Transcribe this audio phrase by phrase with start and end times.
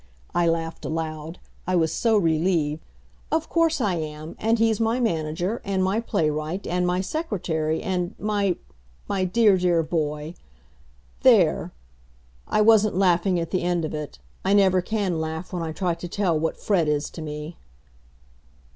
[0.33, 1.37] I laughed aloud.
[1.67, 2.81] I was so relieved.
[3.31, 8.15] "Of course I am, and he's my manager, and my playwright, and my secretary, and
[8.17, 8.55] my
[9.07, 10.33] my dear, dear boy.
[11.21, 11.71] There!"
[12.47, 14.17] I wasn't laughing at the end of it.
[14.43, 17.57] I never can laugh when I try to tell what Fred is to me.